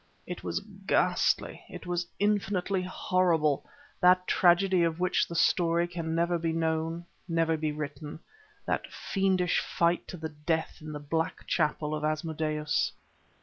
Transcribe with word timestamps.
It 0.25 0.43
was 0.43 0.61
ghastly, 0.61 1.63
it 1.69 1.85
was 1.85 2.07
infinitely 2.17 2.81
horrible, 2.81 3.63
that 4.01 4.25
tragedy 4.25 4.81
of 4.81 4.99
which 4.99 5.27
the 5.27 5.35
story 5.35 5.87
can 5.87 6.15
never 6.15 6.39
be 6.39 6.51
known, 6.51 7.05
never 7.29 7.55
be 7.55 7.71
written; 7.71 8.17
that 8.65 8.87
fiendish 8.91 9.59
fight 9.59 10.07
to 10.07 10.17
the 10.17 10.29
death 10.29 10.79
in 10.81 10.91
the 10.91 10.99
black 10.99 11.45
chapel 11.45 11.93
of 11.93 12.03
Asmodeus. 12.03 12.91